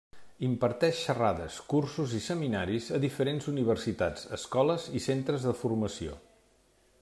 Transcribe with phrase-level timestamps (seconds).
[0.45, 6.21] Imparteix xerrades, cursos i seminaris a diferents universitats, escoles i centres de formació.